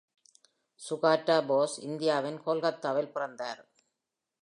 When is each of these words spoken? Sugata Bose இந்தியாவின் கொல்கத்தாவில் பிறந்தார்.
Sugata 0.79 1.35
Bose 1.49 1.75
இந்தியாவின் 1.81 2.39
கொல்கத்தாவில் 2.43 3.11
பிறந்தார். 3.11 3.61